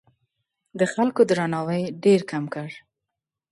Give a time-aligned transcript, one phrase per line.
[0.79, 2.69] د خلکو درناوی ډېر کم کړ.